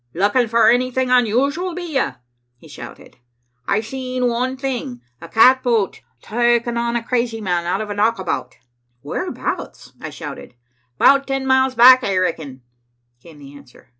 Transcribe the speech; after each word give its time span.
"Lookin' 0.15 0.47
for 0.47 0.67
anything 0.67 1.11
unusual, 1.11 1.75
be 1.75 1.83
ye?" 1.93 2.09
he 2.57 2.67
shouted. 2.67 3.17
"I've 3.67 3.85
seen 3.85 4.27
one 4.27 4.57
thing, 4.57 4.99
a 5.21 5.29
catboat 5.29 6.01
takin' 6.23 6.75
on 6.75 6.95
a 6.95 7.03
crazy 7.03 7.39
man 7.39 7.67
out 7.67 7.81
of 7.81 7.91
a 7.91 7.93
knockabout." 7.93 8.57
"Whereabouts?" 9.03 9.93
I 10.01 10.09
shouted. 10.09 10.55
"'Bout 10.97 11.27
ten 11.27 11.45
miles 11.45 11.75
back, 11.75 12.03
I 12.03 12.17
reckon," 12.17 12.63
came 13.21 13.37
the 13.37 13.53
answer. 13.55 13.89